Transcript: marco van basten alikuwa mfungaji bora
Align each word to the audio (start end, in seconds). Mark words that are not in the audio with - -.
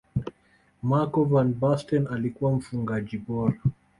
marco 0.83 1.23
van 1.25 1.53
basten 1.53 2.07
alikuwa 2.07 2.51
mfungaji 2.51 3.17
bora 3.17 3.55